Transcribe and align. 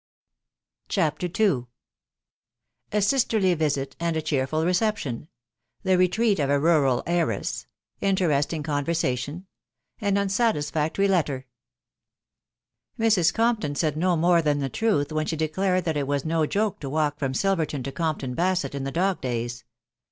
CHAPTER 0.89 1.27
II. 1.39 1.67
A 2.91 3.03
SISTERLY 3.03 3.53
VISEY, 3.53 3.89
AND 3.99 4.17
A 4.17 4.21
CHEERFUL 4.23 4.65
RECEPTION.— 4.65 5.27
THE 5.83 5.95
RETREAT 5.95 6.39
Of 6.39 6.49
A 6.49 6.59
RURAL 6.59 7.03
HXIRESS.— 7.05 7.67
INTERESTING 8.09 8.63
CONVERSATION. 8.63 9.45
AN 9.99 10.17
UNSATISFAC 10.17 10.93
TORY 10.93 11.07
LETTER. 11.07 11.45
Mrs. 12.97 13.31
Compton 13.31 13.75
said 13.75 13.95
no 13.95 14.15
more 14.17 14.41
than 14.41 14.57
the 14.57 14.69
truth, 14.69 15.11
when 15.11 15.27
she 15.27 15.35
de 15.35 15.47
clared 15.49 15.83
that 15.83 15.97
it 15.97 16.07
was 16.07 16.25
no 16.25 16.47
joke 16.47 16.79
to 16.79 16.89
walk 16.89 17.19
from 17.19 17.35
Silverton 17.35 17.83
to 17.83 17.91
Comptan 17.91 18.33
Basett 18.33 18.73
in 18.73 18.83
the 18.85 18.91
dog 18.91 19.21
days. 19.21 19.65